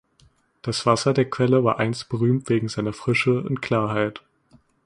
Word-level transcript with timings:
Das 0.63 0.87
Wasser 0.87 1.13
der 1.13 1.29
Quelle 1.29 1.63
war 1.63 1.77
einst 1.77 2.09
berühmt 2.09 2.49
wegen 2.49 2.69
seiner 2.69 2.91
Frische 2.91 3.39
und 3.43 3.61
Klarheit. 3.61 4.23